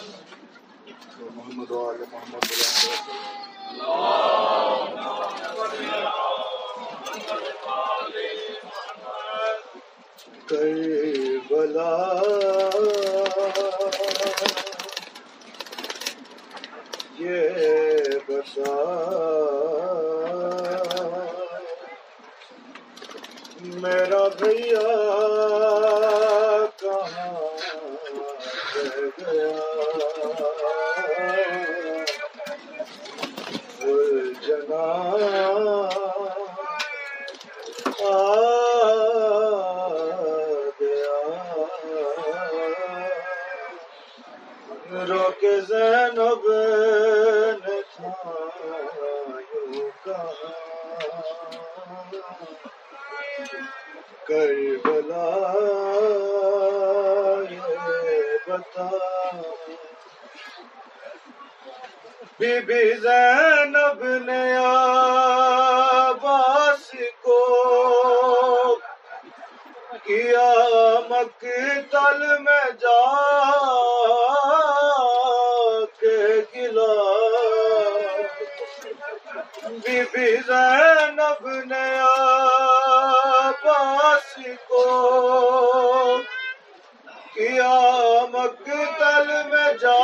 محمد 0.00 1.70
وآل 1.70 1.96
محمد 2.12 2.44
کربلا. 10.48 11.90
یہ 17.18 18.18
بتا 18.28 18.74
میرا 23.82 24.26
بھیا 24.38 24.97
زینب 45.68 46.44
نے 47.64 47.80
تھا 47.90 48.12
کہا 50.04 50.22
کربلا 54.28 55.26
بتا۔ 58.48 58.88
بی 62.38 62.60
بی 62.60 62.94
زینب 62.94 64.04
نے 64.04 64.56
عباس 64.56 66.94
کو 67.22 67.38
کیا 70.04 70.52
مقتل 71.10 72.40
میں 72.40 72.70
جا 72.80 73.00
کے 76.00 76.42
گلا۔ 76.54 76.92
بی 79.64 80.02
بی 80.12 80.36
زینب 80.36 81.48
نے 81.48 81.97
مقتل 89.00 89.50
میں 89.50 89.72
جا 89.80 89.98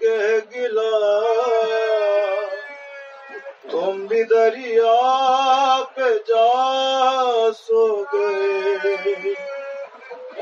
کے 0.00 0.38
گلا۔ 0.54 1.18
تم 3.70 4.06
بھی 4.06 4.22
دریا 4.22 4.96
پہ 5.94 6.18
جا 6.28 7.50
سو 7.58 8.04
گئے 8.12 9.32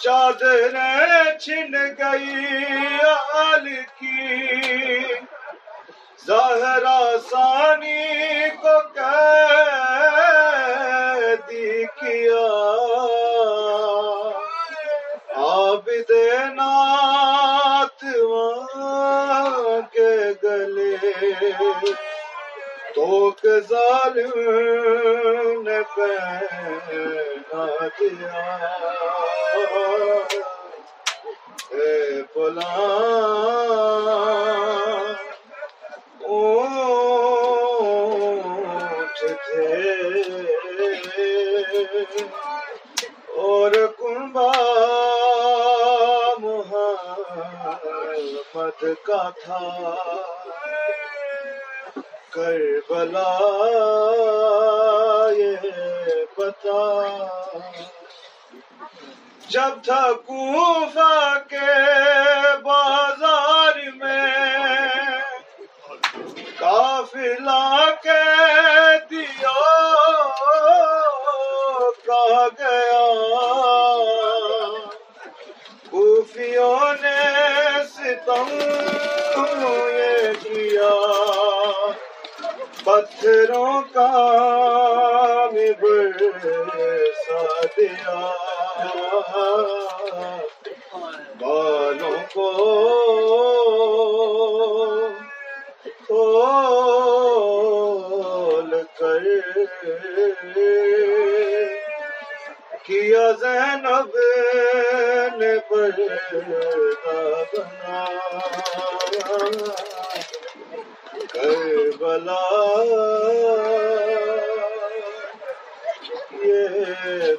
چادریں 0.00 1.38
چھن 1.38 1.72
گئی 1.72 2.56
آل 3.34 3.68
کی۔ 4.00 5.02
زہرا 6.26 7.00
ثانی 7.30 8.44
کو 8.62 8.78
قیدی 8.94 11.84
کیا۔ 11.84 12.46
عابد 15.36 16.10
نات 16.54 18.04
وہاں 18.20 19.80
کے 19.92 20.32
گلے۔ 20.42 20.96
تو 22.94 23.30
ظالم 23.68 24.79
اے 31.70 32.22
فلاں 32.34 32.68
اونٹ 36.24 39.18
تھے 39.18 39.68
اور 43.36 43.72
کنبا 43.98 44.52
محمد 46.38 48.84
کا 49.02 49.30
تھا۔ 49.44 49.94
کربلا 52.30 53.30
جب 59.50 59.84
تھا 59.84 60.12
کوفہ 60.26 61.38
کے 61.48 61.72
بازار 62.62 63.78
میں 63.96 65.18
قافلہ 66.58 67.84
کے 68.02 68.22
دیا 69.10 69.58
کہا 72.06 72.46
گیا، 72.58 73.06
کوفیوں 75.90 76.92
نے 77.02 77.22
ستم 77.94 78.54
یہ 79.90 80.32
کیا، 80.42 80.94
پتھروں 82.84 83.80
کا 83.92 84.29
برسا 85.72 87.42
دیا 87.76 88.20
بالوں 91.40 92.18
کو 92.34 92.50
کھول 96.06 96.30
کر 98.98 99.24
کیا 102.82 103.32
زینب 103.32 104.16
نے 105.38 105.54
بنا؟ 105.70 108.29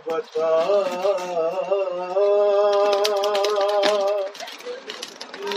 بتا 0.05 0.49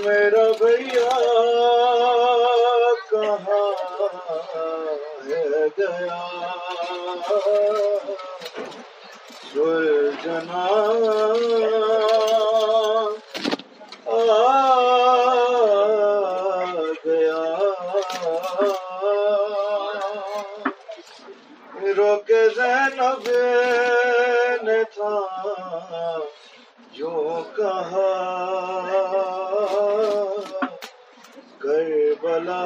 میرا 0.03 0.45
بھیا 0.59 1.15
کہاں 3.11 3.71
ہے 4.49 5.67
گیا؟ 5.79 6.19
سلجنا 9.45 10.13
جنا 10.25 11.94
روک 21.97 22.31
زینب 22.57 23.29
نے 24.63 24.83
تھا 24.95 25.15
جو 26.93 27.43
کہا 27.57 28.11
کربلا 31.59 32.63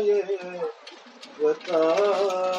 یہ 0.00 0.36
بتا 1.40 2.55